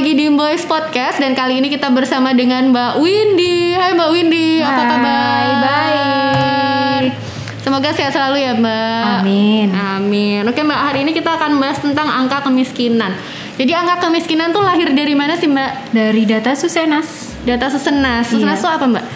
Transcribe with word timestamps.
lagi 0.00 0.16
di 0.16 0.32
Boys 0.32 0.64
Podcast 0.64 1.20
dan 1.20 1.36
kali 1.36 1.60
ini 1.60 1.68
kita 1.68 1.92
bersama 1.92 2.32
dengan 2.32 2.72
Mbak 2.72 3.04
Windy. 3.04 3.76
Hai 3.76 3.92
Mbak 3.92 4.10
Windy, 4.16 4.64
apa 4.64 4.82
kabar? 4.88 5.44
baik. 5.60 6.29
Semoga 7.70 7.94
sehat 7.94 8.10
selalu 8.10 8.42
ya 8.42 8.50
Mbak. 8.58 9.22
Amin. 9.22 9.70
Amin. 9.70 10.42
Oke 10.42 10.58
Mbak, 10.58 10.80
hari 10.90 11.06
ini 11.06 11.14
kita 11.14 11.38
akan 11.38 11.62
bahas 11.62 11.78
tentang 11.78 12.10
angka 12.10 12.42
kemiskinan. 12.42 13.14
Jadi 13.54 13.70
angka 13.70 14.02
kemiskinan 14.02 14.50
tuh 14.50 14.58
lahir 14.58 14.90
dari 14.90 15.14
mana 15.14 15.38
sih 15.38 15.46
Mbak? 15.46 15.94
Dari 15.94 16.26
data 16.26 16.50
Susenas, 16.58 17.30
Data 17.46 17.70
Susenas. 17.70 18.26
Susenas 18.26 18.58
Iya. 18.58 18.64
tuh 18.66 18.70
apa 18.74 18.86
Mbak? 18.90 19.06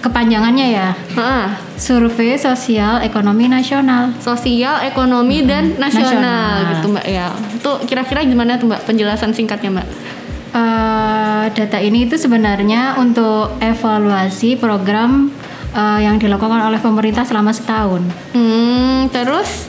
kepanjangannya 0.00 0.66
ya, 0.72 0.96
Heeh. 1.12 1.46
Survei 1.76 2.40
Sosial 2.40 3.04
Ekonomi 3.04 3.52
Nasional. 3.52 4.16
Sosial, 4.16 4.80
ekonomi, 4.80 5.44
dan 5.44 5.76
nasional, 5.76 6.24
nasional. 6.24 6.72
gitu 6.80 6.86
Mbak 6.88 7.06
ya. 7.08 7.28
Itu 7.52 7.70
kira-kira 7.84 8.24
gimana 8.24 8.56
tuh 8.56 8.72
Mbak 8.72 8.88
penjelasan 8.88 9.36
singkatnya 9.36 9.68
Mbak? 9.76 9.88
Eh, 10.56 11.44
data 11.52 11.78
ini 11.84 12.08
itu 12.08 12.16
sebenarnya 12.16 12.96
untuk 12.96 13.60
evaluasi 13.60 14.56
program 14.56 15.28
eh, 15.74 16.00
yang 16.00 16.16
dilakukan 16.16 16.60
oleh 16.62 16.78
pemerintah 16.78 17.22
selama 17.22 17.50
setahun. 17.50 18.02
Hmm, 18.32 19.10
terus 19.10 19.66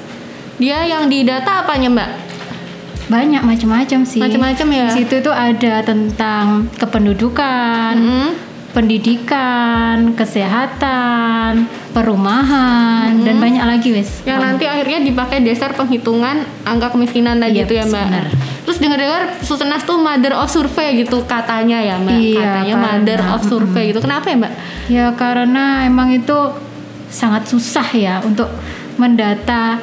dia 0.56 0.86
yang 0.86 1.10
didata 1.10 1.66
apanya 1.66 1.90
Mbak? 1.92 2.10
Banyak 3.06 3.42
macam-macam 3.42 4.00
sih. 4.02 4.18
Macam-macam 4.18 4.68
ya? 4.72 4.86
Di 4.90 4.94
situ 4.96 5.16
tuh 5.20 5.30
ada 5.30 5.82
tentang 5.82 6.66
kependudukan, 6.76 7.94
Hmm. 7.94 8.30
pendidikan, 8.74 10.12
kesehatan, 10.14 11.64
perumahan, 11.92 13.24
dan 13.24 13.40
banyak 13.40 13.64
lagi 13.64 13.96
wes. 13.96 14.20
Yang 14.24 14.40
nanti 14.42 14.66
akhirnya 14.68 15.00
dipakai 15.02 15.40
dasar 15.42 15.72
penghitungan 15.72 16.44
angka 16.64 16.92
kemiskinan 16.92 17.40
tadi 17.40 17.64
Yep, 17.64 17.66
itu 17.66 17.74
ya 17.74 17.86
Mbak. 17.86 18.06
Terus 18.76 18.84
dengar-dengar 18.84 19.40
Susenas 19.40 19.88
tuh 19.88 19.96
mother 19.96 20.36
of 20.36 20.52
survey 20.52 21.00
gitu 21.00 21.24
katanya 21.24 21.80
ya 21.80 21.96
Mbak. 21.96 22.12
Iya, 22.12 22.44
katanya 22.44 22.76
karena- 22.76 22.88
mother 22.92 23.20
of 23.32 23.42
survey 23.42 23.84
gitu. 23.88 24.04
Kenapa 24.04 24.28
ya 24.28 24.36
Mbak? 24.36 24.54
Ya 24.92 25.06
karena 25.16 25.88
emang 25.88 26.12
itu 26.12 26.36
sangat 27.08 27.48
susah 27.48 27.88
ya 27.90 28.20
untuk 28.20 28.52
mendata 29.00 29.80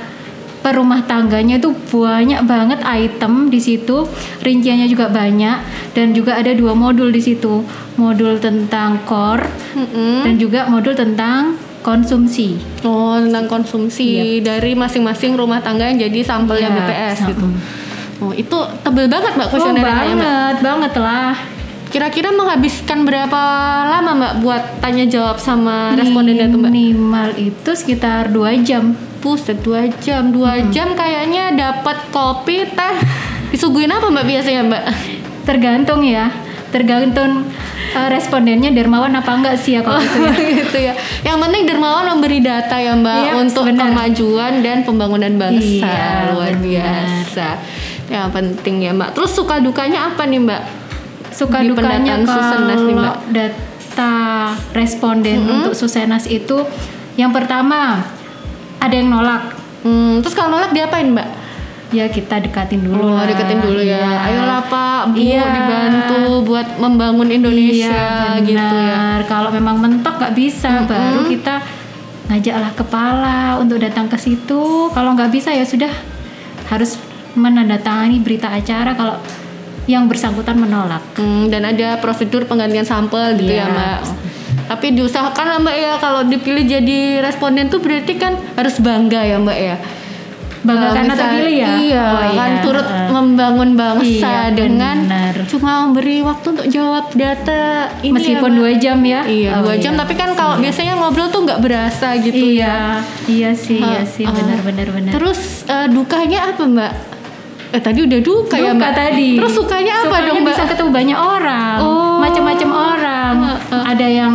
per 0.60 0.76
rumah 0.76 1.02
tangganya 1.02 1.56
itu 1.56 1.72
banyak 1.88 2.44
banget 2.44 2.84
item 2.84 3.48
di 3.48 3.58
situ, 3.58 4.04
rinciannya 4.38 4.86
juga 4.86 5.08
banyak 5.08 5.56
dan 5.90 6.12
juga 6.12 6.36
ada 6.36 6.52
dua 6.52 6.70
modul 6.70 7.08
di 7.08 7.18
situ, 7.18 7.64
modul 7.96 8.36
tentang 8.38 9.00
core 9.02 9.48
Mm-mm. 9.74 10.22
dan 10.22 10.36
juga 10.36 10.68
modul 10.68 10.92
tentang 10.92 11.56
konsumsi. 11.80 12.60
Oh 12.84 13.18
tentang 13.18 13.48
konsumsi 13.48 14.38
dari 14.38 14.76
masing-masing 14.76 15.34
rumah 15.34 15.58
tangga 15.58 15.82
yang 15.82 15.98
jadi 15.98 16.20
sampelnya 16.22 16.68
Iya, 16.68 16.76
BPS 16.78 17.18
gitu. 17.26 17.46
Oh 18.22 18.30
itu 18.32 18.54
tebel 18.80 19.06
banget 19.06 19.34
Mbak 19.34 19.44
Oh, 19.44 19.50
kuesionernya 19.50 19.82
ya, 19.82 19.92
Mbak. 19.92 20.14
banget, 20.16 20.56
banget 20.60 20.92
lah. 20.96 21.34
Kira-kira 21.88 22.30
menghabiskan 22.30 23.02
berapa 23.02 23.42
lama 23.84 24.10
Mbak 24.14 24.34
buat 24.40 24.62
tanya 24.78 25.04
jawab 25.04 25.36
sama 25.36 25.92
respondennya 25.92 26.46
tuh 26.46 26.58
Mbak? 26.58 26.70
Minimal 26.70 27.28
itu 27.36 27.70
sekitar 27.72 28.30
dua 28.30 28.54
jam. 28.56 28.94
Buset 29.18 29.58
dua 29.60 29.86
jam, 29.98 30.30
dua 30.30 30.62
jam 30.68 30.92
kayaknya 30.92 31.52
dapat 31.52 31.98
kopi 32.08 32.64
teh. 32.64 32.94
Disuguhin 33.50 33.90
apa 33.90 34.06
Mbak 34.08 34.24
biasanya 34.24 34.62
Mbak? 34.64 34.82
Tergantung 35.42 36.00
ya, 36.00 36.30
tergantung 36.70 37.46
eh, 37.92 38.08
respondennya 38.08 38.70
dermawan 38.70 39.12
apa 39.12 39.30
enggak 39.30 39.54
sih 39.56 39.74
ya 39.74 39.82
kalau 39.82 39.98
itu 39.98 40.18
ya. 40.18 40.32
gitu 40.58 40.78
ya. 40.80 40.94
Yang 41.22 41.38
penting 41.40 41.62
Dermawan 41.64 42.04
memberi 42.08 42.38
data 42.40 42.76
ya 42.76 42.94
Mbak 42.94 43.18
Iya, 43.20 43.32
untuk 43.36 43.64
benar. 43.64 43.84
kemajuan 43.84 44.52
dan 44.60 44.76
pembangunan 44.82 45.32
bangsa 45.36 45.86
Iya, 45.86 46.32
luar 46.32 46.54
benar. 46.54 46.62
biasa. 46.62 47.48
Yang 48.12 48.28
penting 48.30 48.74
ya 48.78 48.92
Mbak. 48.92 49.10
Terus 49.12 49.32
suka 49.32 49.56
dukanya 49.58 50.06
apa 50.06 50.22
nih 50.22 50.38
Mbak? 50.38 50.62
suka 51.32 51.64
Di 51.64 51.72
dukanya 51.72 52.20
pendataan 52.20 52.28
Susenas 52.28 52.76
nih, 52.78 52.92
kalau 52.92 53.00
Mbak. 53.08 53.16
data 53.32 54.12
responden 54.70 55.38
untuk 55.42 55.72
Susenas 55.72 56.28
itu 56.28 56.60
yang 57.14 57.32
pertama 57.32 58.04
ada 58.78 58.92
yang 58.92 59.08
nolak 59.08 59.56
Hmm, 59.80 60.20
terus 60.20 60.30
kalau 60.32 60.52
nolak 60.52 60.70
diapain 60.70 61.08
Mbak? 61.08 61.28
ya 61.90 62.06
kita 62.06 62.38
dekatin 62.38 62.80
dulu 62.80 63.00
Oh, 63.02 63.12
lah. 63.12 63.24
deketin 63.26 63.60
dulu 63.60 63.80
ya. 63.80 64.00
Iya. 64.00 64.16
Ayolah 64.22 64.60
Pak, 64.64 65.00
Bu 65.08 65.16
Iya. 65.18 65.44
dibantu 65.46 66.20
buat 66.42 66.68
membangun 66.76 67.28
Indonesia 67.28 67.92
iya, 68.32 68.40
gitu 68.40 68.56
ya. 68.56 68.96
benar. 68.96 69.20
kalau 69.24 69.48
memang 69.48 69.76
mentok 69.76 70.16
nggak 70.16 70.32
bisa 70.32 70.84
baru 70.84 71.20
kita 71.26 71.60
ngajaklah 72.28 72.72
kepala 72.72 73.38
untuk 73.56 73.76
datang 73.76 74.04
ke 74.04 74.16
situ 74.16 74.62
kalau 74.88 75.12
nggak 75.12 75.28
bisa 75.28 75.48
ya 75.48 75.64
sudah 75.64 75.92
harus 76.66 76.96
menandatangani 77.34 78.18
berita 78.18 78.48
acara 78.48 78.92
kalau 78.92 79.16
yang 79.84 80.06
bersangkutan 80.06 80.54
menolak 80.56 81.02
Hmm, 81.14 81.48
dan 81.48 81.64
ada 81.64 81.98
prosedur 81.98 82.44
penggantian 82.44 82.84
sampel 82.84 83.34
gitu 83.34 83.50
ya 83.50 83.66
Iya. 83.66 83.66
Mbak. 83.68 84.00
Tapi 84.64 84.86
diusahakan 84.92 85.44
lah 85.44 85.58
Mbak 85.58 85.76
ya 85.76 85.92
kalau 85.98 86.22
dipilih 86.22 86.64
jadi 86.64 86.98
responden 87.20 87.66
tuh 87.66 87.78
berarti 87.78 88.14
kan 88.14 88.38
harus 88.52 88.78
bangga 88.78 89.20
ya 89.20 89.36
Mbak 89.36 89.58
ya. 89.60 89.76
Bangga 90.62 90.78
Kalau 90.80 90.94
karena 90.94 91.14
terpilih 91.18 91.54
ya? 91.56 91.66
Iya, 91.74 92.04
Oh, 92.06 92.22
kan 92.32 92.46
iya. 92.48 92.62
turut 92.62 92.86
Heeh. 92.86 93.08
membangun 93.10 93.70
bangsa 93.74 94.06
Iya, 94.06 94.54
dengan 94.54 94.96
benar. 95.02 95.34
cuma 95.44 95.70
memberi 95.82 96.16
waktu 96.22 96.46
untuk 96.48 96.66
jawab 96.68 97.04
data 97.12 97.62
ini 97.98 98.14
meskipun 98.14 98.38
ya, 98.38 98.46
Mbak. 98.46 98.54
dua 98.54 98.70
jam 98.78 98.98
ya 99.02 99.20
Iya, 99.26 99.50
Oh, 99.52 99.60
dua 99.66 99.74
jam. 99.76 99.92
iya. 99.92 100.00
Tapi 100.00 100.14
kan 100.14 100.30
kalau 100.32 100.54
biasanya 100.56 100.94
ngobrol 100.94 101.26
tuh 101.26 101.42
nggak 101.42 101.58
berasa 101.60 102.14
gitu 102.16 102.38
iya 102.38 103.02
iya 103.26 103.50
sih 103.50 103.82
iya 103.82 104.02
sih 104.04 104.22
Ah, 104.22 104.30
benar 104.62 104.86
benar 104.88 105.10
Terus 105.10 105.66
eh, 105.66 105.90
dukanya 105.90 106.54
apa 106.54 106.62
Mbak? 106.62 106.92
Eh 107.72 107.80
tadi 107.80 108.04
udah 108.04 108.20
duka, 108.20 108.54
ya 108.54 108.70
Duka 108.70 108.78
Mbak. 108.78 108.92
tadi. 108.94 109.30
Terus 109.36 109.54
sukanya 109.54 109.92
apa 109.94 110.04
Sukanya 110.06 110.28
dong 110.28 110.38
Mbak? 110.38 110.52
bisa 110.52 110.62
ketemu 110.68 110.90
banyak 110.92 111.18
orang 111.18 111.76
Oh. 111.80 112.16
macam-macam 112.20 112.68
orang. 112.70 113.34
Ada 113.72 114.06
yang 114.06 114.34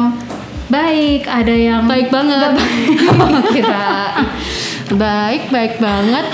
baik 0.68 1.22
ada 1.24 1.54
yang 1.54 1.82
baik 1.86 2.10
banget. 2.10 2.52
kira. 3.54 4.18
Baik 4.90 5.44
baik 5.48 5.74
banget. 5.78 6.26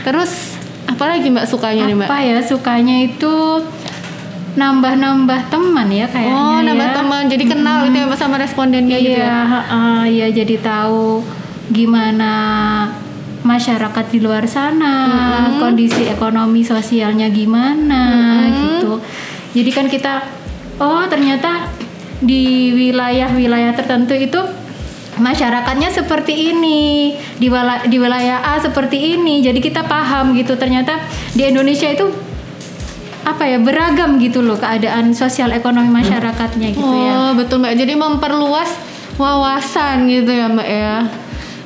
Terus 0.00 0.56
apa 0.86 1.04
lagi 1.06 1.28
mbak 1.28 1.44
sukanya 1.44 1.84
nih 1.86 1.94
mbak? 1.94 2.08
Apa 2.08 2.18
ya 2.20 2.38
sukanya 2.40 2.96
itu 3.00 3.34
nambah-nambah 4.50 5.40
teman 5.46 5.86
ya 5.88 6.04
kayaknya 6.04 6.34
oh 6.34 6.58
nambah 6.58 6.88
ya. 6.88 6.94
teman. 6.94 7.22
Jadi 7.26 7.44
kenal 7.46 7.76
gitu 7.84 7.96
ya 7.96 8.06
sama 8.14 8.36
respondennya 8.36 8.96
gitu 8.96 9.14
iya 9.14 9.28
ya 9.28 9.40
heeh, 9.46 10.00
iya 10.10 10.26
jadi 10.34 10.56
tahu 10.58 11.22
gimana 11.70 12.32
masyarakat 13.50 14.04
di 14.08 14.18
luar 14.18 14.46
sana 14.46 14.94
kondisi 15.58 16.06
ekonomi 16.06 16.62
sosialnya 16.62 17.26
gimana 17.28 18.02
gitu. 18.48 19.02
Jadi 19.50 19.70
kan 19.70 19.86
kita 19.86 20.22
oh 20.78 21.02
ternyata 21.04 21.66
di 22.22 22.44
wilayah-wilayah 22.70 23.74
tertentu 23.74 24.14
itu 24.14 24.38
masyarakatnya 25.18 25.90
seperti 25.90 26.54
ini 26.54 27.12
di 27.36 27.50
wala- 27.50 27.84
di 27.84 27.98
wilayah 27.98 28.40
A 28.46 28.56
seperti 28.56 29.18
ini 29.18 29.42
jadi 29.42 29.58
kita 29.58 29.82
paham 29.84 30.32
gitu. 30.32 30.54
Ternyata 30.54 31.02
di 31.34 31.42
Indonesia 31.44 31.90
itu 31.90 32.06
apa 33.20 33.44
ya 33.44 33.60
beragam 33.60 34.16
gitu 34.16 34.40
loh 34.40 34.56
keadaan 34.56 35.12
sosial 35.12 35.52
ekonomi 35.52 35.90
masyarakatnya 35.90 36.68
gitu 36.72 36.86
ya. 36.96 37.12
Oh 37.12 37.30
betul 37.34 37.60
mbak. 37.60 37.76
Jadi 37.76 37.92
memperluas 37.92 38.70
wawasan 39.16 40.08
gitu 40.08 40.30
ya 40.30 40.48
mbak 40.48 40.64
ya 40.64 40.94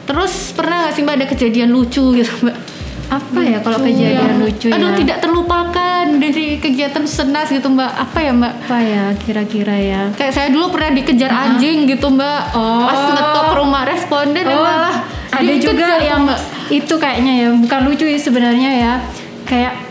terus 0.04 0.52
pernah 0.52 0.84
nggak 0.84 0.92
sih 0.94 1.02
mbak 1.02 1.14
ada 1.20 1.26
kejadian 1.26 1.68
lucu 1.72 2.04
gitu 2.14 2.32
mbak? 2.44 2.56
Apa 3.04 3.40
ya 3.44 3.58
kalau 3.60 3.78
kejadian 3.84 4.32
Yang, 4.32 4.40
lucu 4.40 4.66
aduh 4.72 4.90
ya 4.90 4.96
tidak 4.96 5.18
terlupakan 5.20 6.04
dari 6.18 6.46
kegiatan 6.56 7.04
senas 7.04 7.52
gitu 7.52 7.68
mbak. 7.68 7.92
Apa 7.92 8.18
ya 8.20 8.32
mbak? 8.32 8.52
Apa 8.64 8.78
ya 8.80 9.04
kira-kira 9.20 9.76
ya? 9.76 10.02
Kayak 10.16 10.32
saya 10.32 10.48
dulu 10.48 10.72
pernah 10.72 10.90
dikejar 10.96 11.30
anjing 11.30 11.84
gitu 11.84 12.08
mbak. 12.08 12.40
Oh. 12.56 12.88
Pas 12.88 13.00
ngetok 13.12 13.48
rumah 13.60 13.82
responden 13.84 14.44
ya 14.44 14.56
Oh, 14.56 14.64
malah 14.64 14.96
ada 15.30 15.54
juga 15.60 16.00
yang 16.00 16.24
mbak. 16.24 16.40
Itu 16.72 16.96
kayaknya 16.96 17.32
ya 17.44 17.48
bukan 17.52 17.80
lucu 17.84 18.04
ya 18.08 18.16
sebenarnya 18.18 18.70
ya. 18.72 18.92
Kayak 19.44 19.84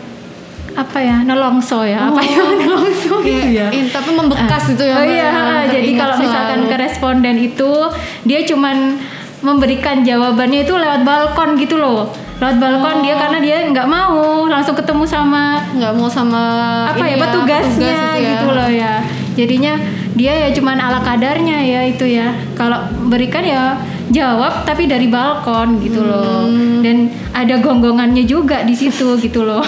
apa 0.74 0.98
ya 0.98 1.22
nelongso 1.22 1.86
ya? 1.86 2.10
Apa 2.10 2.18
ya 2.18 2.42
nelongso 2.60 3.22
gitu 3.22 3.46
ya? 3.46 3.70
Iya, 3.70 3.94
tapi 3.94 4.10
membekas 4.10 4.74
gitu 4.74 4.82
ya 4.82 4.98
oh 4.98 5.06
Mbak. 5.06 5.14
iya 5.14 5.30
jadi 5.70 5.90
kalau 5.94 6.14
misalkan 6.18 6.60
ke 6.66 6.76
responden 6.76 7.36
itu 7.38 7.72
dia 8.26 8.42
cuman 8.42 8.98
memberikan 9.44 10.00
jawabannya 10.00 10.64
itu 10.64 10.74
lewat 10.74 11.04
balkon 11.04 11.60
gitu 11.60 11.76
loh 11.76 12.08
lewat 12.40 12.56
balkon 12.58 13.04
dia 13.04 13.14
karena 13.20 13.38
dia 13.38 13.56
nggak 13.68 13.86
mau 13.86 14.48
langsung 14.48 14.74
ketemu 14.74 15.04
sama 15.04 15.60
nggak 15.76 15.92
mau 15.94 16.08
sama 16.08 16.42
apa 16.90 17.04
ini 17.04 17.12
ya 17.12 17.16
petugasnya 17.20 17.98
petugas 18.00 18.18
ya. 18.18 18.28
gitu 18.32 18.46
loh 18.50 18.70
ya 18.72 18.94
jadinya 19.36 19.74
dia 20.14 20.32
ya 20.46 20.48
cuman 20.54 20.78
ala 20.78 21.04
kadarnya 21.04 21.58
ya 21.60 21.80
itu 21.84 22.06
ya 22.06 22.32
kalau 22.56 22.86
berikan 23.10 23.44
ya 23.44 23.78
jawab 24.12 24.66
tapi 24.68 24.84
dari 24.84 25.08
balkon 25.08 25.80
gitu 25.80 26.04
loh. 26.04 26.44
Dan 26.84 27.08
ada 27.32 27.56
gonggongannya 27.62 28.28
juga 28.28 28.66
di 28.66 28.74
situ 28.76 29.16
gitu 29.20 29.46
loh. 29.46 29.64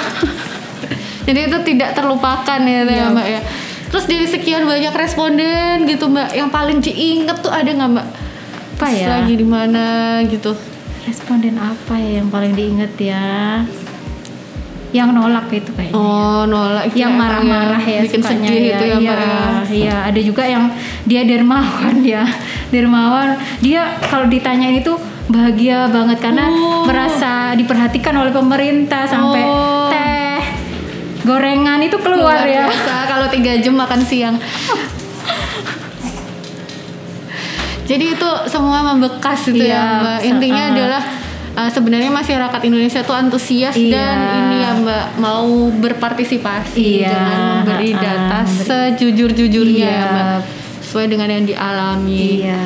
Jadi 1.26 1.40
itu 1.50 1.58
tidak 1.66 1.96
terlupakan 1.96 2.60
ya, 2.62 2.86
ya 2.86 3.10
Mbak 3.10 3.26
ya. 3.26 3.40
Terus 3.90 4.04
dari 4.06 4.26
sekian 4.28 4.66
banyak 4.66 4.94
responden 4.94 5.86
gitu 5.88 6.10
Mbak, 6.10 6.36
yang 6.36 6.50
paling 6.52 6.78
diinget 6.82 7.38
tuh 7.40 7.50
ada 7.50 7.66
nggak 7.66 7.90
Mbak? 7.96 8.06
Apa 8.76 8.92
ya? 8.92 9.08
Lagi 9.08 9.34
di 9.34 9.46
mana 9.46 9.84
gitu? 10.28 10.52
Responden 11.08 11.56
apa 11.56 11.96
ya 11.96 12.20
yang 12.20 12.28
paling 12.28 12.52
diinget 12.52 12.92
ya? 13.00 13.64
Yang 14.92 15.08
nolak 15.12 15.48
itu 15.48 15.72
kayaknya. 15.72 15.96
Oh 15.96 16.44
nolak 16.44 16.88
itu 16.88 17.00
yang 17.00 17.16
emang 17.16 17.40
marah-marah 17.40 17.80
ya, 17.80 18.00
bikin 18.04 18.20
sukanya 18.20 18.48
sedih 18.48 18.64
itu 18.68 18.84
ya 18.84 18.96
iya, 18.96 19.16
ya. 19.16 19.36
iya 19.68 19.96
ada 20.08 20.20
juga 20.20 20.44
yang 20.44 20.68
dia 21.04 21.24
dermawan 21.24 21.96
ya 22.00 22.24
dermawan 22.72 23.36
dia 23.60 23.96
kalau 24.08 24.28
ditanyain 24.28 24.76
itu 24.76 24.92
bahagia 25.26 25.88
banget 25.88 26.20
karena 26.20 26.44
Oh. 26.46 26.84
merasa 26.86 27.56
diperhatikan 27.56 28.14
oleh 28.14 28.30
pemerintah 28.30 29.08
sampai 29.08 29.42
Oh. 29.42 29.88
teh 29.88 30.40
gorengan 31.26 31.82
itu 31.82 31.98
keluar, 31.98 32.44
Luar 32.44 32.46
ya 32.46 32.64
kalau 33.08 33.26
tiga 33.26 33.58
jam 33.58 33.74
makan 33.74 34.00
siang. 34.00 34.36
Jadi 37.86 38.04
itu 38.12 38.30
semua 38.46 38.82
membekas 38.84 39.46
gitu 39.46 39.62
Iya, 39.62 39.74
ya 39.74 39.82
Mbak. 39.96 40.18
Intinya 40.26 40.62
uh-uh. 40.62 40.74
adalah 40.74 41.02
uh, 41.54 41.70
sebenarnya 41.70 42.10
masyarakat 42.10 42.60
Indonesia 42.62 43.00
tuh 43.00 43.14
antusias 43.14 43.74
Iya. 43.74 43.94
dan 43.94 44.16
ini 44.36 44.56
ya 44.58 44.70
Mbak 44.76 45.04
mau 45.16 45.50
berpartisipasi 45.72 46.82
Iya, 47.00 47.08
dengan 47.08 47.38
memberi 47.60 47.90
uh-uh, 47.90 48.02
data 48.02 48.38
memberi- 48.42 48.66
sejujur-jujurnya 48.66 49.86
Iya. 49.86 49.94
ya 49.96 50.06
Mbak. 50.08 50.40
Sesuai 50.82 51.06
dengan 51.08 51.28
yang 51.30 51.44
dialami. 51.44 52.22
iya 52.40 52.64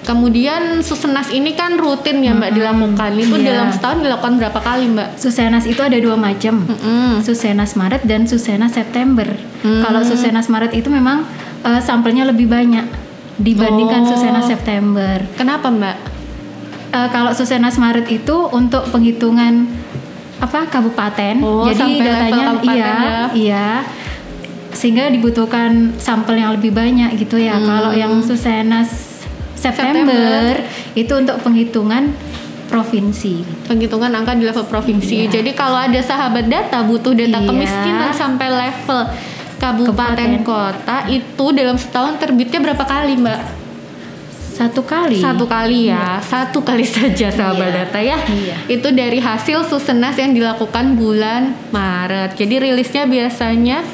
Kemudian 0.00 0.86
Susenas 0.86 1.34
ini 1.34 1.58
kan 1.58 1.74
rutin 1.74 2.22
ya 2.22 2.30
Mbak 2.30 2.54
dilakukan. 2.54 3.10
Itu 3.18 3.36
iya. 3.36 3.46
dalam 3.52 3.74
setahun 3.74 4.06
dilakukan 4.06 4.38
berapa 4.38 4.60
kali 4.62 4.86
Mbak? 4.94 5.18
Susenas 5.18 5.66
itu 5.66 5.82
ada 5.82 5.98
dua 5.98 6.14
macam 6.14 6.62
Mm-mm. 6.62 7.18
Susenas 7.20 7.74
Maret 7.74 8.06
dan 8.06 8.22
Susenas 8.22 8.70
September. 8.70 9.26
Hmm. 9.66 9.82
Kalau 9.82 10.06
Susenas 10.06 10.46
Maret 10.46 10.72
itu 10.72 10.86
memang 10.88 11.26
eh, 11.60 11.82
sampelnya 11.82 12.22
lebih 12.22 12.46
banyak 12.46 12.86
dibandingkan 13.36 14.02
Oh. 14.02 14.08
Susenas 14.10 14.46
September. 14.46 15.16
Kenapa 15.34 15.68
Mbak? 15.68 15.96
Eh, 16.88 17.08
kalau 17.10 17.30
Susenas 17.30 17.76
Maret 17.76 18.06
itu 18.08 18.36
untuk 18.50 18.88
penghitungan 18.88 19.68
apa 20.36 20.64
kabupaten. 20.66 21.40
Oh, 21.40 21.64
Jadi 21.64 21.98
datanya 21.98 22.44
kabupaten 22.50 22.72
iya 22.72 22.86
ya. 22.86 23.18
iya. 23.32 23.68
Sehingga 24.70 25.08
dibutuhkan 25.08 25.96
sampel 25.96 26.36
yang 26.36 26.52
lebih 26.52 26.70
banyak 26.70 27.16
gitu 27.16 27.36
ya. 27.36 27.56
Hmm. 27.56 27.64
Kalau 27.64 27.92
yang 27.92 28.12
Susenas 28.20 29.16
September, 29.56 30.60
itu 30.92 31.12
untuk 31.12 31.40
penghitungan 31.40 32.12
provinsi. 32.66 33.46
penghitungan 33.64 34.10
angka 34.12 34.34
di 34.34 34.42
level 34.42 34.66
provinsi. 34.66 35.24
Iya. 35.24 35.40
Jadi 35.40 35.50
kalau 35.52 35.78
ada 35.78 35.98
sahabat 35.98 36.46
data 36.46 36.82
butuh 36.82 37.14
data 37.14 37.38
Iya. 37.38 37.46
kemiskinan 37.46 38.10
sampai 38.10 38.48
level 38.48 39.00
kabupaten 39.56 39.88
Kabupaten. 39.88 40.42
kota 40.42 40.98
itu 41.08 41.46
dalam 41.50 41.74
setahun 41.74 42.16
terbitnya 42.16 42.60
berapa 42.60 42.84
kali 42.84 43.16
Mbak? 43.16 43.40
Satu 44.48 44.80
kali. 44.82 45.16
Satu 45.16 45.44
kali 45.44 45.86
ya, 45.86 46.16
satu 46.18 46.60
kali 46.60 46.80
saja 46.96 47.28
sahabat 47.28 47.66
Iya. 47.66 47.76
data 47.78 47.98
ya. 48.00 48.16
Iya. 48.22 48.56
Itu 48.66 48.88
dari 48.90 49.18
hasil 49.18 49.64
susenas 49.64 50.16
yang 50.16 50.32
dilakukan 50.32 50.96
bulan 50.96 51.52
Maret. 51.68 52.32
Jadi 52.34 52.54
rilisnya 52.62 53.04
biasanya 53.04 53.84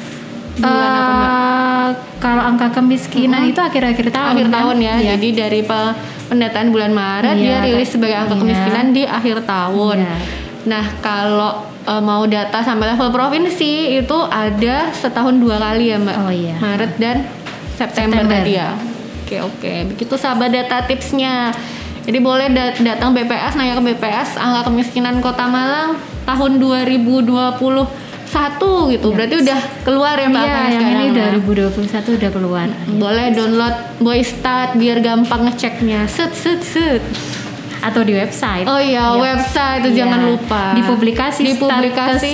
bulan 0.55 0.71
apa 0.89 1.11
Mbak? 1.11 1.27
Eh, 1.27 1.89
kalau 2.17 2.43
angka 2.45 2.67
kemiskinan 2.71 3.43
itu 3.45 3.59
akhir-akhir 3.59 4.07
tahun. 4.09 4.29
akhir 4.31 4.47
kan? 4.47 4.55
tahun 4.55 4.77
ya. 4.79 4.93
Iya. 4.95 5.07
Jadi 5.11 5.27
dari 5.33 5.61
pe- 5.61 5.95
pendataan 6.25 6.67
bulan 6.69 6.91
Maret 6.91 7.35
Iya, 7.35 7.43
dia 7.43 7.57
rilis 7.65 7.89
sebagai 7.89 8.15
angka 8.17 8.31
Iya. 8.31 8.41
kemiskinan 8.41 8.85
di 8.89 9.03
akhir 9.03 9.37
tahun. 9.43 9.97
Iya. 9.99 10.15
Nah, 10.63 10.85
kalau 10.97 11.51
e, 11.83 11.93
mau 11.99 12.23
data 12.25 12.59
sampai 12.59 12.91
level 12.91 13.11
provinsi 13.11 13.99
itu 13.99 14.17
ada 14.27 14.91
setahun 14.91 15.35
dua 15.37 15.59
kali 15.59 15.91
ya, 15.91 15.97
Mbak. 15.99 16.15
Oh, 16.19 16.31
iya. 16.31 16.55
Maret 16.57 16.93
dan 16.97 17.17
September, 17.73 18.23
September. 18.23 18.39
tadi 18.39 18.51
ya. 18.55 18.69
Oke, 19.23 19.37
oke. 19.39 19.73
Begitu 19.95 20.13
sahabat 20.15 20.51
data 20.51 20.83
tipsnya. 20.83 21.51
Jadi 22.03 22.19
boleh 22.19 22.51
dat- 22.51 22.83
datang 22.83 23.15
BPS 23.15 23.55
nanya 23.55 23.79
ke 23.79 23.83
BPS 23.89 24.35
angka 24.35 24.67
kemiskinan 24.67 25.23
Kota 25.23 25.47
Malang 25.47 25.95
tahun 26.27 26.59
2021 26.59 28.91
gitu. 28.91 29.07
Berarti 29.15 29.35
udah 29.39 29.59
keluar 29.87 30.19
ya, 30.19 30.27
Mbak? 30.27 30.43
Iya, 30.43 30.51
yang 30.51 30.67
ini 30.67 30.75
sekarang, 30.75 31.07
udah 31.07 31.23
Mbak? 31.23 31.79
2021 31.79 32.19
udah 32.19 32.31
keluar. 32.31 32.67
boleh 32.93 33.27
download 33.31 33.75
Boystat 33.97 34.75
biar 34.75 34.99
gampang 34.99 35.47
ngeceknya 35.47 36.05
set 36.05 36.35
set 36.35 36.59
set 36.59 37.01
Atau 37.83 37.99
di 38.01 38.11
website. 38.11 38.63
oh 38.63 38.75
iya 38.75 39.11
Iya. 39.11 39.19
website 39.19 39.79
itu 39.83 39.89
Iya. 39.91 39.97
jangan 39.99 40.19
lupa 40.25 40.71
Di 40.71 40.81
publikasi 40.81 41.39
di 41.43 41.53
publikasi 41.53 42.31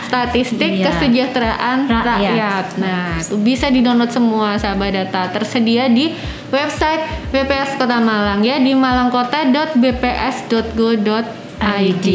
statistik 0.00 0.70
Iya. 0.72 0.84
kesejahteraan 0.88 1.78
rakyat. 1.84 2.06
Rakyat. 2.06 2.64
nah 2.78 3.16
itu 3.16 3.34
bisa 3.36 3.66
di 3.66 3.80
download 3.80 4.08
semua 4.08 4.54
sahabat 4.54 4.94
data 4.94 5.28
tersedia 5.28 5.84
di 5.88 6.12
website 6.48 7.00
BPS 7.28 7.74
Kota 7.74 7.98
Malang 7.98 8.40
ya 8.40 8.56
di 8.56 8.72
malangkota.bps.go.id 8.72 11.24
ID. 11.56 12.06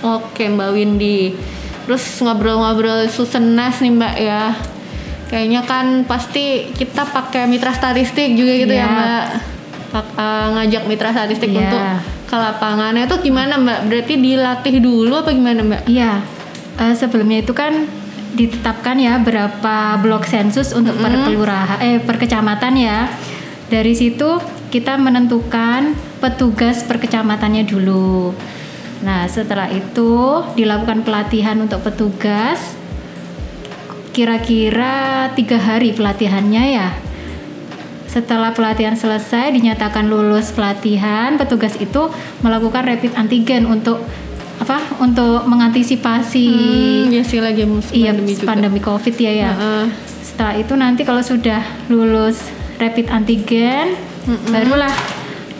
oke 0.00 0.40
Mbak 0.42 0.68
Windy 0.72 1.34
terus 1.82 2.00
ngobrol-ngobrol 2.18 3.06
susenas 3.06 3.78
nih 3.78 3.90
Mbak 3.92 4.14
ya 4.16 4.42
kayaknya 5.26 5.60
kan 5.62 6.02
pasti 6.02 6.66
kita 6.70 7.04
pakai 7.04 7.44
mitra 7.44 7.70
statistik 7.70 8.32
juga 8.32 8.52
gitu 8.56 8.68
ya 8.68 8.80
Iya. 8.80 8.88
Mbak 8.88 9.24
Pak- 9.90 10.14
eh, 10.14 10.46
ngajak 10.54 10.82
mitra 10.86 11.10
statistik 11.10 11.50
Iya. 11.50 11.66
untuk 11.66 11.82
ke 12.30 12.36
lapangannya 12.38 13.10
itu 13.10 13.16
gimana 13.26 13.58
Mbak 13.58 13.78
berarti 13.90 14.14
dilatih 14.16 14.74
dulu 14.78 15.14
apa 15.18 15.30
gimana 15.34 15.60
Mbak 15.66 15.82
Iya. 15.90 16.22
Eh, 16.78 16.94
sebelumnya 16.94 17.42
itu 17.42 17.50
kan 17.50 17.90
ditetapkan 18.30 18.94
ya 18.94 19.18
berapa 19.18 19.98
blok 19.98 20.22
sensus 20.22 20.70
untuk 20.70 20.94
per 21.02 21.10
kelurahan 21.26 21.82
eh 21.82 21.98
per 21.98 22.16
kecamatan 22.16 22.78
ya. 22.78 23.10
Dari 23.66 23.90
situ 23.92 24.38
kita 24.70 24.94
menentukan 24.94 25.98
petugas 26.22 26.86
per 26.86 27.02
kecamatannya 27.02 27.66
dulu. 27.66 28.30
Nah, 29.02 29.26
setelah 29.26 29.66
itu 29.66 30.44
dilakukan 30.54 31.02
pelatihan 31.02 31.58
untuk 31.58 31.82
petugas. 31.82 32.78
Kira-kira 34.10 35.30
tiga 35.34 35.58
hari 35.58 35.94
pelatihannya 35.94 36.64
ya. 36.70 36.88
Setelah 38.10 38.50
pelatihan 38.50 38.98
selesai, 38.98 39.54
dinyatakan 39.54 40.10
lulus 40.10 40.50
pelatihan, 40.50 41.38
petugas 41.38 41.78
itu 41.78 42.10
melakukan 42.42 42.82
rapid 42.82 43.14
antigen 43.14 43.70
untuk 43.70 44.02
apa? 44.58 44.82
Untuk 44.98 45.46
mengantisipasi 45.46 46.46
Hmm, 46.50 47.14
ya 47.14 47.22
sih 47.22 47.38
lagi 47.38 47.62
musim 47.62 47.94
iya 47.94 48.10
pandemi 48.10 48.34
juga. 48.34 48.46
pandemi 48.50 48.80
covid 48.82 49.14
ya 49.14 49.32
ya. 49.32 49.50
Heeh. 49.54 49.84
Setelah 50.26 50.54
itu 50.58 50.74
nanti 50.74 51.06
kalau 51.06 51.22
sudah 51.22 51.62
lulus 51.86 52.50
rapid 52.82 53.06
antigen, 53.14 53.94
barulah 54.50 54.90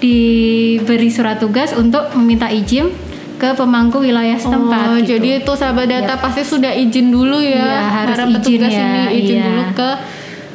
diberi 0.01 1.09
surat 1.13 1.39
tugas 1.39 1.71
untuk 1.77 2.03
meminta 2.17 2.49
izin 2.51 2.91
ke 3.39 3.57
pemangku 3.57 4.03
wilayah 4.03 4.37
setempat. 4.37 4.85
Oh, 4.91 4.99
gitu. 5.01 5.17
jadi 5.17 5.41
itu 5.41 5.53
sahabat 5.55 5.87
data 5.89 6.19
pasti 6.21 6.45
sudah 6.45 6.73
izin 6.75 7.09
dulu 7.09 7.41
ya. 7.41 7.57
Iya, 7.57 7.81
harus 7.89 8.17
Para 8.19 8.25
izin 8.27 8.35
petugas 8.37 8.73
ya, 8.75 8.85
ini 8.85 9.03
izin 9.17 9.37
iya. 9.39 9.47
dulu 9.49 9.63
ke 9.73 9.91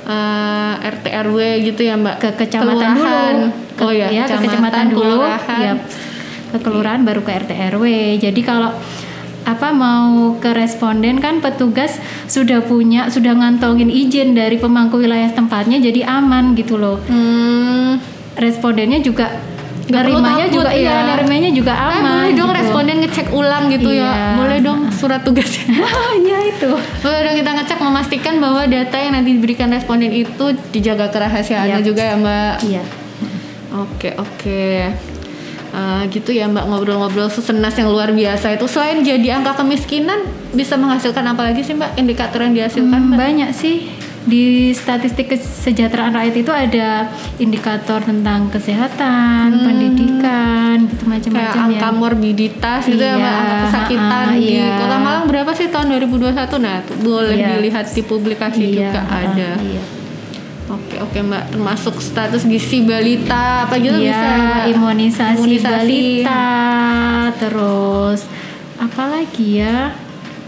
eh, 0.05 0.74
RT 0.93 1.05
RW 1.27 1.38
gitu 1.65 1.81
ya 1.81 1.97
Mbak. 1.97 2.15
ke 2.21 2.29
kecamatan 2.45 2.93
Kelurahan. 2.93 3.35
dulu. 3.35 3.47
Ke, 3.75 3.83
oh 3.83 3.91
ya, 3.91 4.07
ke 4.25 4.35
kecamatan 4.39 4.85
dulu. 4.89 5.17
Ya, 5.59 5.74
ke 6.53 6.57
kelurahan 6.62 7.01
baru 7.03 7.21
ke 7.21 7.31
RT 7.33 7.51
RW. 7.75 7.85
Jadi 8.21 8.41
kalau 8.41 8.71
apa 9.45 9.69
mau 9.69 10.33
ke 10.41 10.50
responden 10.57 11.21
kan 11.21 11.38
petugas 11.38 12.01
sudah 12.25 12.65
punya 12.65 13.13
sudah 13.13 13.38
ngantongin 13.38 13.93
izin 13.93 14.33
dari 14.33 14.57
pemangku 14.57 14.97
wilayah 14.97 15.29
tempatnya 15.29 15.77
jadi 15.77 16.01
aman 16.09 16.57
gitu 16.57 16.81
loh. 16.81 16.97
Hmm, 17.05 18.01
Respondennya 18.35 19.00
juga 19.00 19.31
nerimanya 19.86 20.46
juga 20.48 20.70
ya. 20.70 20.75
iya 20.75 20.96
nerimanya 21.08 21.50
juga 21.51 21.72
eh, 21.72 21.86
aman. 21.94 22.01
boleh 22.01 22.32
dong 22.34 22.50
gitu. 22.50 22.58
responden 22.58 22.98
ngecek 23.00 23.27
ulang 23.32 23.63
gitu 23.70 23.89
ya. 23.89 24.01
Iya. 24.01 24.13
Boleh 24.36 24.58
dong 24.60 24.80
surat 24.89 25.22
tugasnya. 25.22 25.65
Iya 26.25 26.38
itu. 26.48 26.72
Boleh 27.00 27.20
dong 27.22 27.36
kita 27.38 27.51
ngecek 27.54 27.80
memastikan 27.80 28.34
bahwa 28.39 28.65
data 28.65 28.98
yang 28.98 29.13
nanti 29.13 29.30
diberikan 29.32 29.70
responden 29.70 30.10
itu 30.10 30.46
dijaga 30.72 31.10
kerahasiaannya 31.10 31.80
Yap. 31.80 31.86
juga 31.86 32.01
ya 32.01 32.15
Mbak. 32.18 32.54
Iya. 32.63 32.84
Oke 33.75 34.10
oke 34.15 34.65
Eh, 35.75 36.01
gitu 36.08 36.32
ya 36.32 36.48
mbak 36.48 36.72
ngobrol-ngobrol 36.72 37.27
susenas 37.27 37.75
yang 37.75 37.92
luar 37.92 38.08
biasa 38.08 38.56
itu 38.56 38.63
selain 38.63 39.04
jadi 39.04 39.36
angka 39.36 39.60
kemiskinan 39.60 40.24
bisa 40.56 40.80
menghasilkan 40.80 41.27
apa 41.27 41.51
lagi 41.51 41.68
sih 41.68 41.75
mbak 41.75 42.00
indikator 42.00 42.39
yang 42.39 42.56
dihasilkan 42.56 42.96
Hmm, 42.96 43.12
mbak? 43.12 43.20
banyak 43.20 43.51
sih 43.51 43.92
di 44.25 44.46
statistik 44.72 45.29
kesejahteraan 45.29 46.10
rakyat 46.12 46.36
itu 46.36 46.50
ada 46.50 46.89
indikator 47.38 48.01
tentang 48.01 48.50
kesehatan, 48.50 49.53
pendidikan, 49.55 50.82
gitu 50.84 51.05
macam-macam 51.05 51.53
ya. 51.62 51.65
angka 51.70 51.89
morbiditas 51.91 52.82
gitu 52.84 53.00
ya 53.00 53.15
Iya, 53.15 53.29
angka 53.32 53.55
kesakitan 53.63 54.25
ah, 54.27 54.34
di 54.34 54.50
iya. 54.51 54.75
Kota 54.75 54.98
Malang 54.98 55.25
berapa 55.25 55.51
sih 55.53 55.70
tahun 55.70 55.88
2021 56.01 56.34
nah 56.58 56.82
tuh 56.82 56.98
boleh 57.00 57.36
Iya. 57.36 57.48
dilihat 57.53 57.86
di 57.88 58.01
publikasi 58.01 58.62
Iya, 58.65 58.74
juga 58.89 59.01
ah, 59.03 59.22
ada. 59.24 59.50
iya. 59.62 59.84
Oke 60.65 60.98
oke 60.98 61.17
mbak 61.22 61.53
termasuk 61.53 62.01
status 62.01 62.41
gizi 62.44 62.82
balita 62.82 63.70
apa 63.70 63.77
gitu 63.77 63.94
Iya, 63.96 64.10
bisa 64.10 64.27
Mbak? 64.34 64.65
imunisasi, 64.74 65.38
Imunisasi. 65.38 65.70
balita, 65.70 66.46
terus 67.38 68.20
apa 68.75 69.03
lagi 69.08 69.62
ya? 69.62 69.94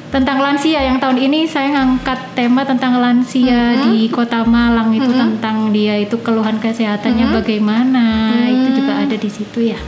Tentang 0.07 0.39
lansia 0.39 0.79
yang 0.79 0.97
tahun 0.97 1.19
ini 1.19 1.43
saya 1.43 1.67
ngangkat 1.75 2.31
tema 2.31 2.63
tentang 2.63 2.95
lansia 2.97 3.75
Mm-hmm. 3.75 3.83
di 3.91 4.07
Kota 4.07 4.47
Malang 4.47 4.95
itu 4.95 5.11
tentang 5.11 5.75
dia 5.75 5.99
itu 5.99 6.15
keluhan 6.23 6.57
kesehatannya 6.57 7.27
Mm-hmm. 7.27 7.39
bagaimana. 7.43 8.05
Itu 8.47 8.69
juga 8.79 8.93
ada 9.03 9.15
di 9.15 9.27
situ 9.27 9.59
ya. 9.67 9.79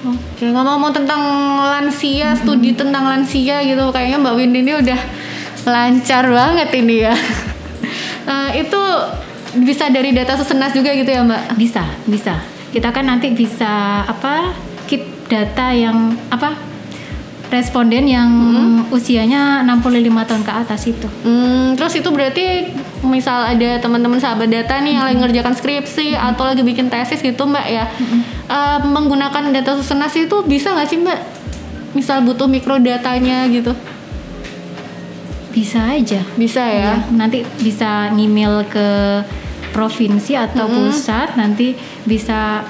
Oke 0.00 0.46
ngomong-ngomong 0.46 0.94
tentang 0.94 1.20
lansia 1.58 2.32
studi 2.32 2.72
tentang 2.72 3.04
lansia 3.04 3.58
gitu 3.60 3.90
kayaknya 3.90 4.16
mbak 4.16 4.34
Windy 4.38 4.62
ini 4.62 4.72
udah 4.78 5.00
lancar 5.66 6.24
banget 6.24 6.68
ini 6.74 6.96
ya. 7.04 7.14
Eh, 8.26 8.66
itu 8.66 8.82
bisa 9.62 9.86
dari 9.86 10.10
data 10.10 10.34
susenas 10.34 10.74
juga 10.74 10.90
gitu 10.90 11.06
ya 11.06 11.22
mbak? 11.22 11.54
Bisa, 11.54 11.86
bisa. 12.10 12.42
Kita 12.74 12.90
kan 12.90 13.06
nanti 13.06 13.30
bisa 13.30 14.02
apa? 14.02 14.50
Keep 14.90 15.30
data 15.30 15.70
yang 15.70 16.10
apa? 16.26 16.58
Responden 17.46 18.04
yang 18.04 18.30
usianya 18.90 19.62
65 19.62 19.86
tahun 20.26 20.42
ke 20.42 20.52
atas 20.52 20.82
itu. 20.84 21.06
Hmm, 21.22 21.78
terus 21.78 21.94
itu 21.94 22.10
berarti 22.10 22.74
misal 23.00 23.54
ada 23.54 23.78
teman-teman 23.78 24.18
sahabat 24.18 24.50
data 24.50 24.82
nih 24.82 24.98
yang 24.98 25.06
lagi 25.06 25.18
ngerjakan 25.20 25.54
skripsi 25.54 26.18
atau 26.18 26.42
lagi 26.42 26.66
bikin 26.66 26.90
tesis 26.90 27.22
gitu 27.22 27.46
mbak 27.46 27.66
ya, 27.66 27.86
Eh, 28.46 28.78
menggunakan 28.82 29.50
data 29.50 29.74
susenas 29.74 30.14
itu 30.14 30.42
bisa 30.42 30.70
nggak 30.70 30.86
sih 30.86 30.98
mbak? 30.98 31.18
Misal 31.94 32.22
butuh 32.22 32.46
mikrodatanya 32.46 33.46
gitu, 33.46 33.72
Bisa 35.50 35.80
aja. 35.88 36.20
bisa 36.36 36.60
ya? 36.60 36.92
Ya, 36.92 36.94
nanti 37.10 37.40
bisa 37.58 38.12
ngemail 38.12 38.66
ke 38.68 38.88
provinsi 39.72 40.36
atau 40.36 40.68
pusat 40.68 41.36
nanti 41.36 41.72
bisa 42.02 42.60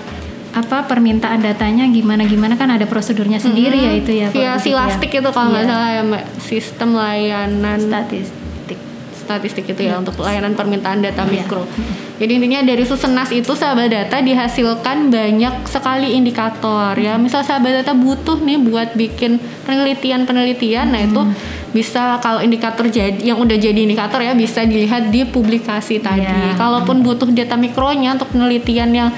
apa 0.57 0.89
permintaan 0.89 1.45
datanya 1.45 1.85
gimana 1.87 2.25
gimana 2.25 2.57
kan 2.57 2.73
ada 2.73 2.85
prosedurnya 2.85 3.37
sendiri 3.37 3.77
ya 3.77 3.93
itu 3.93 4.11
ya 4.11 4.27
Via 4.27 4.41
Pak 4.49 4.57
Budi, 4.57 4.65
silastik 4.65 5.11
itu 5.13 5.29
kalau 5.29 5.53
nggak 5.53 5.63
Iya. 5.63 5.71
salah 5.71 5.91
ya 5.91 6.03
mbak, 6.03 6.23
sistem 6.41 6.89
layanan 6.93 7.79
statistik 7.79 8.79
statistik 9.13 9.65
itu 9.67 9.81
ya 9.83 9.99
untuk 9.99 10.17
layanan 10.17 10.55
permintaan 10.55 11.03
data 11.03 11.23
Iya. 11.23 11.45
mikro. 11.45 11.69
Jadi 12.17 12.33
intinya 12.33 12.65
dari 12.65 12.81
Susenas 12.83 13.29
itu 13.29 13.53
sahabat 13.53 13.93
data 13.93 14.17
dihasilkan 14.19 15.13
banyak 15.13 15.69
sekali 15.69 16.17
indikator 16.17 16.97
ya. 16.97 17.21
Misal 17.21 17.45
sahabat 17.45 17.85
data 17.85 17.93
butuh 17.93 18.41
nih 18.41 18.57
buat 18.57 18.95
bikin 18.95 19.37
penelitian-penelitian, 19.63 20.87
nah 20.89 21.01
itu 21.01 21.21
Hmm. 21.21 21.35
Bisa 21.77 22.17
kalau 22.19 22.41
indikator 22.41 22.89
jadi 22.89 23.13
yang 23.21 23.37
udah 23.37 23.53
jadi 23.55 23.77
indikator 23.77 24.17
ya 24.19 24.33
bisa 24.33 24.65
dilihat 24.65 25.13
di 25.13 25.23
publikasi 25.23 26.01
tadi. 26.01 26.25
Iya. 26.25 26.57
Kalaupun 26.57 27.05
butuh 27.05 27.29
data 27.29 27.55
mikronya 27.55 28.17
untuk 28.17 28.33
penelitian 28.33 28.89
yang 28.91 29.11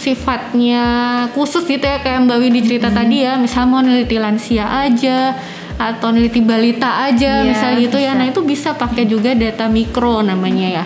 sifatnya 0.00 0.84
khusus 1.30 1.62
gitu 1.62 1.82
ya 1.82 2.00
kayak 2.00 2.24
Mbak 2.24 2.38
Windy 2.40 2.60
cerita 2.64 2.88
Hmm. 2.88 2.96
tadi 2.96 3.16
ya, 3.20 3.36
misal 3.36 3.68
mau 3.68 3.84
neliti 3.84 4.16
lansia 4.16 4.64
aja 4.64 5.36
atau 5.76 6.08
neliti 6.08 6.40
balita 6.40 7.04
aja 7.04 7.44
Iya, 7.44 7.46
misal 7.46 7.70
gitu 7.76 8.00
ya. 8.00 8.16
bisa. 8.16 8.18
Nah, 8.18 8.26
itu 8.26 8.40
bisa 8.40 8.70
pakai 8.72 9.04
juga 9.04 9.36
data 9.36 9.68
mikro 9.68 10.24
namanya 10.24 10.80
ya 10.80 10.84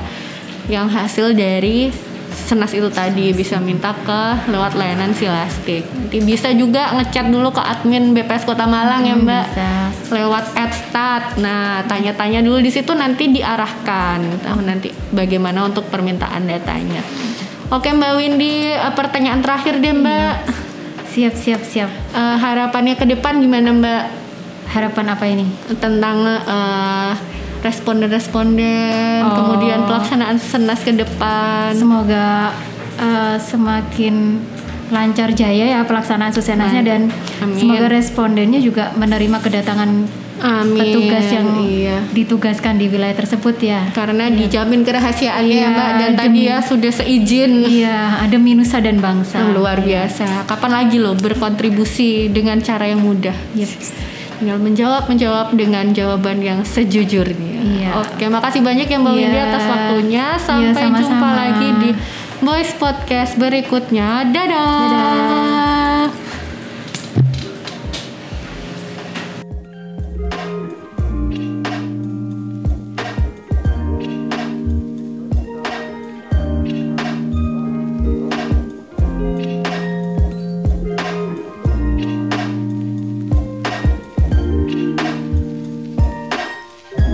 yang 0.67 0.87
hasil 0.87 1.31
dari 1.33 1.91
senas 2.45 2.73
itu 2.73 2.89
tadi 2.89 3.33
bisa 3.37 3.61
minta 3.61 3.93
ke 3.93 4.51
lewat 4.51 4.75
layanan 4.75 5.13
silastik 5.13 5.85
nanti 6.11 6.27
bisa 6.27 6.51
juga 6.51 6.91
ngechat 6.99 7.31
dulu 7.31 7.55
ke 7.55 7.63
admin 7.63 8.11
BPS 8.11 8.43
Kota 8.43 8.67
Malang 8.67 9.07
ya 9.07 9.15
mbak. 9.15 9.47
Hmm, 9.47 9.55
bisa. 9.55 9.71
Lewat 10.11 10.45
adstat 10.59 11.39
nah 11.39 11.87
tanya-tanya 11.87 12.43
dulu 12.43 12.59
di 12.59 12.67
situ 12.67 12.91
nanti 12.99 13.31
diarahkan. 13.31 14.43
Tahu 14.43 14.59
nanti 14.67 14.91
bagaimana 15.15 15.71
untuk 15.71 15.87
permintaan 15.87 16.51
datanya. 16.51 16.99
Oke 17.71 17.95
mbak 17.95 18.19
Windy 18.19 18.75
eh, 18.75 18.91
pertanyaan 18.99 19.39
terakhir 19.39 19.79
deh 19.79 19.95
mbak. 19.95 20.35
Siap 21.15 21.35
siap 21.39 21.63
siap. 21.63 21.91
Eh, 22.11 22.37
harapannya 22.43 22.99
ke 22.99 23.07
depan 23.07 23.39
gimana 23.39 23.71
mbak? 23.71 24.03
Harapan 24.75 25.15
apa 25.15 25.25
ini? 25.31 25.47
Tentang 25.79 26.27
eh, 26.27 27.13
responden-responden, 27.61 29.21
Oh. 29.23 29.35
kemudian 29.37 29.85
pelaksanaan 29.85 30.37
senas 30.37 30.81
ke 30.81 30.93
depan. 30.93 31.73
semoga 31.73 32.53
eh, 32.97 33.37
semakin 33.37 34.41
lancar 34.91 35.31
jaya 35.31 35.71
ya 35.71 35.81
pelaksanaan 35.83 36.29
susenasnya 36.31 36.83
dan 36.83 37.07
Amin. 37.39 37.55
semoga 37.55 37.87
respondennya 37.89 38.59
juga 38.59 38.91
menerima 38.93 39.39
kedatangan 39.39 39.91
Amin. 40.41 40.75
petugas 40.75 41.31
yang 41.31 41.47
iya. 41.63 41.97
ditugaskan 42.11 42.75
di 42.75 42.89
wilayah 42.89 43.15
tersebut 43.15 43.55
ya 43.57 43.87
Karena 43.91 44.27
dijamin 44.27 44.83
kerahasiaannya 44.83 45.47
ya 45.49 45.63
Iya, 45.63 45.69
Mbak 45.71 45.91
dan 45.93 46.11
demi- 46.11 46.19
tadi 46.19 46.41
ya 46.45 46.59
sudah 46.61 46.91
seizin 46.91 47.53
Iya, 47.63 47.99
ada 48.21 48.37
minusa 48.37 48.81
dan 48.81 48.99
bangsa. 48.99 49.39
luar 49.47 49.79
biasa. 49.79 50.43
Kapan 50.45 50.73
lagi 50.75 50.99
loh 50.99 51.15
berkontribusi 51.15 52.27
dengan 52.29 52.59
cara 52.59 52.85
yang 52.85 52.99
mudah? 52.99 53.37
Yep. 53.55 53.71
Tinggal 54.41 54.57
menjawab 54.57 55.05
menjawab 55.05 55.53
dengan 55.53 55.93
jawaban 55.93 56.41
yang 56.41 56.65
sejujurnya. 56.65 57.61
Iya. 57.61 57.91
Oke, 58.01 58.25
makasih 58.25 58.65
banyak 58.65 58.89
ya 58.89 58.97
Mbak 58.97 59.13
Iya. 59.13 59.21
Windy 59.21 59.39
atas 59.39 59.65
waktunya. 59.69 60.25
Sampai 60.41 60.81
sama-sama. 60.81 61.01
jumpa 61.05 61.29
lagi 61.37 61.69
di 61.85 61.91
Voice 62.41 62.73
Podcast 62.81 63.37
berikutnya. 63.37 64.25
Dadah. 64.33 64.81
Dadah. 64.89 65.80